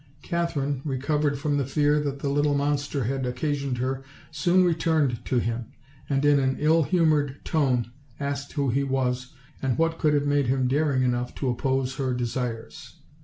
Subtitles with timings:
[0.23, 5.23] Katherine, recovered from the fear that the little monster had occa sioned her, soon returned
[5.25, 5.73] to him;
[6.09, 10.47] and in an ill liumon'd tone asked who he was, and what could have made
[10.47, 12.95] him daring enough to oppose her desires.